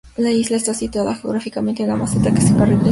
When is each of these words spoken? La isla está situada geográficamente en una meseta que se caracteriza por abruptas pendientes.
La 0.17 0.31
isla 0.31 0.57
está 0.57 0.73
situada 0.73 1.13
geográficamente 1.13 1.83
en 1.83 1.89
una 1.91 2.03
meseta 2.05 2.23
que 2.23 2.23
se 2.23 2.23
caracteriza 2.23 2.53
por 2.53 2.63
abruptas 2.63 2.65
pendientes. 2.65 2.79